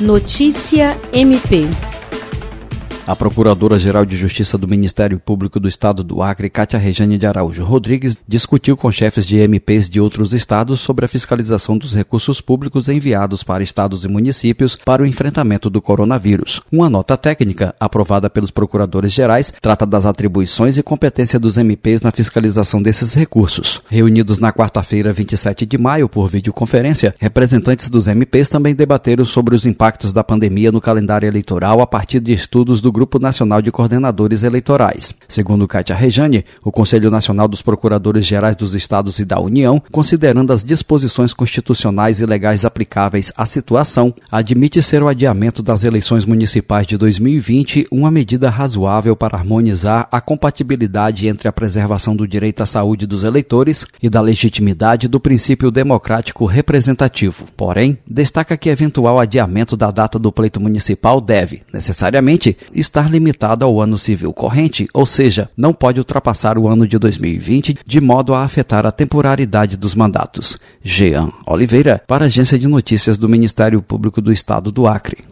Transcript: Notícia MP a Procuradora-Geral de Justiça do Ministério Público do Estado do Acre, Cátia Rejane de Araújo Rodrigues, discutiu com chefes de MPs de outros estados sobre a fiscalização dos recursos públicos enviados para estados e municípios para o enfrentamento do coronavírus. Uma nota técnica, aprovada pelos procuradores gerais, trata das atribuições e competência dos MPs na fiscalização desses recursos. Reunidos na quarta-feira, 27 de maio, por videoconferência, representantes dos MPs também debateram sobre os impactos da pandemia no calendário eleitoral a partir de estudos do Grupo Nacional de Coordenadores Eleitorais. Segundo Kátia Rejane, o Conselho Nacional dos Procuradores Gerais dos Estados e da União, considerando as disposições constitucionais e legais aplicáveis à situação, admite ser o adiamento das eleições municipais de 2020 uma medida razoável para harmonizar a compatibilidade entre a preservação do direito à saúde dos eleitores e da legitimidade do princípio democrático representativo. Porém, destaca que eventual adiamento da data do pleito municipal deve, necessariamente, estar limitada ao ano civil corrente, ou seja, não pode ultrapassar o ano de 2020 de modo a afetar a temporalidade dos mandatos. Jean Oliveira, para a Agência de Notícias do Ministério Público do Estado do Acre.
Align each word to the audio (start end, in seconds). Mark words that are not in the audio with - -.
Notícia 0.00 0.96
MP 1.12 1.87
a 3.08 3.16
Procuradora-Geral 3.16 4.04
de 4.04 4.18
Justiça 4.18 4.58
do 4.58 4.68
Ministério 4.68 5.18
Público 5.18 5.58
do 5.58 5.66
Estado 5.66 6.04
do 6.04 6.20
Acre, 6.20 6.50
Cátia 6.50 6.78
Rejane 6.78 7.16
de 7.16 7.26
Araújo 7.26 7.64
Rodrigues, 7.64 8.18
discutiu 8.28 8.76
com 8.76 8.92
chefes 8.92 9.24
de 9.24 9.38
MPs 9.38 9.88
de 9.88 9.98
outros 9.98 10.34
estados 10.34 10.82
sobre 10.82 11.06
a 11.06 11.08
fiscalização 11.08 11.78
dos 11.78 11.94
recursos 11.94 12.42
públicos 12.42 12.86
enviados 12.86 13.42
para 13.42 13.62
estados 13.62 14.04
e 14.04 14.08
municípios 14.08 14.76
para 14.76 15.02
o 15.02 15.06
enfrentamento 15.06 15.70
do 15.70 15.80
coronavírus. 15.80 16.60
Uma 16.70 16.90
nota 16.90 17.16
técnica, 17.16 17.74
aprovada 17.80 18.28
pelos 18.28 18.50
procuradores 18.50 19.10
gerais, 19.10 19.54
trata 19.58 19.86
das 19.86 20.04
atribuições 20.04 20.76
e 20.76 20.82
competência 20.82 21.38
dos 21.38 21.56
MPs 21.56 22.02
na 22.02 22.10
fiscalização 22.10 22.82
desses 22.82 23.14
recursos. 23.14 23.80
Reunidos 23.88 24.38
na 24.38 24.52
quarta-feira, 24.52 25.14
27 25.14 25.64
de 25.64 25.78
maio, 25.78 26.10
por 26.10 26.28
videoconferência, 26.28 27.14
representantes 27.18 27.88
dos 27.88 28.06
MPs 28.06 28.50
também 28.50 28.74
debateram 28.74 29.24
sobre 29.24 29.54
os 29.54 29.64
impactos 29.64 30.12
da 30.12 30.22
pandemia 30.22 30.70
no 30.70 30.78
calendário 30.78 31.26
eleitoral 31.26 31.80
a 31.80 31.86
partir 31.86 32.20
de 32.20 32.34
estudos 32.34 32.82
do 32.82 32.97
Grupo 32.98 33.20
Nacional 33.20 33.62
de 33.62 33.70
Coordenadores 33.70 34.42
Eleitorais. 34.42 35.14
Segundo 35.28 35.68
Kátia 35.68 35.94
Rejane, 35.94 36.44
o 36.64 36.72
Conselho 36.72 37.12
Nacional 37.12 37.46
dos 37.46 37.62
Procuradores 37.62 38.26
Gerais 38.26 38.56
dos 38.56 38.74
Estados 38.74 39.20
e 39.20 39.24
da 39.24 39.38
União, 39.38 39.80
considerando 39.92 40.52
as 40.52 40.64
disposições 40.64 41.32
constitucionais 41.32 42.18
e 42.18 42.26
legais 42.26 42.64
aplicáveis 42.64 43.32
à 43.36 43.46
situação, 43.46 44.12
admite 44.32 44.82
ser 44.82 45.00
o 45.00 45.06
adiamento 45.06 45.62
das 45.62 45.84
eleições 45.84 46.24
municipais 46.24 46.88
de 46.88 46.96
2020 46.96 47.86
uma 47.92 48.10
medida 48.10 48.50
razoável 48.50 49.14
para 49.14 49.38
harmonizar 49.38 50.08
a 50.10 50.20
compatibilidade 50.20 51.28
entre 51.28 51.46
a 51.46 51.52
preservação 51.52 52.16
do 52.16 52.26
direito 52.26 52.64
à 52.64 52.66
saúde 52.66 53.06
dos 53.06 53.22
eleitores 53.22 53.86
e 54.02 54.10
da 54.10 54.20
legitimidade 54.20 55.06
do 55.06 55.20
princípio 55.20 55.70
democrático 55.70 56.46
representativo. 56.46 57.46
Porém, 57.56 57.96
destaca 58.04 58.56
que 58.56 58.68
eventual 58.68 59.20
adiamento 59.20 59.76
da 59.76 59.92
data 59.92 60.18
do 60.18 60.32
pleito 60.32 60.60
municipal 60.60 61.20
deve, 61.20 61.62
necessariamente, 61.72 62.56
estar 62.88 63.10
limitada 63.10 63.64
ao 63.64 63.80
ano 63.80 63.98
civil 63.98 64.32
corrente, 64.32 64.88
ou 64.92 65.04
seja, 65.04 65.50
não 65.56 65.72
pode 65.72 66.00
ultrapassar 66.00 66.58
o 66.58 66.66
ano 66.66 66.86
de 66.86 66.98
2020 66.98 67.78
de 67.86 68.00
modo 68.00 68.34
a 68.34 68.42
afetar 68.42 68.86
a 68.86 68.90
temporalidade 68.90 69.76
dos 69.76 69.94
mandatos. 69.94 70.58
Jean 70.82 71.30
Oliveira, 71.46 72.02
para 72.06 72.24
a 72.24 72.26
Agência 72.26 72.58
de 72.58 72.66
Notícias 72.66 73.18
do 73.18 73.28
Ministério 73.28 73.82
Público 73.82 74.20
do 74.20 74.32
Estado 74.32 74.72
do 74.72 74.86
Acre. 74.86 75.18